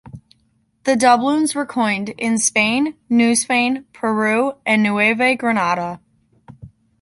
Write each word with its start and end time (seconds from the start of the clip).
The 0.85 0.95
doubloons 0.95 1.53
were 1.53 1.67
coined 1.67 2.09
in 2.17 2.39
Spain, 2.39 2.95
New 3.07 3.35
Spain, 3.35 3.85
Peru 3.93 4.53
and 4.65 4.81
Nueva 4.81 5.35
Granada. 5.35 6.01